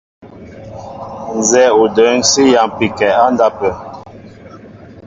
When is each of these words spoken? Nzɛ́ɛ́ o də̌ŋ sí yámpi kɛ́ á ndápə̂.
Nzɛ́ɛ́ 1.37 1.75
o 1.81 1.83
də̌ŋ 1.95 2.15
sí 2.29 2.43
yámpi 2.53 2.87
kɛ́ 2.97 3.09
á 3.21 3.25
ndápə̂. 3.33 3.71